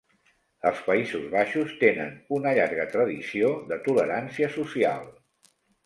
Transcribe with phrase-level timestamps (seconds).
[0.69, 5.11] Els Països Baixos tenen una llarga tradició de tolerància social.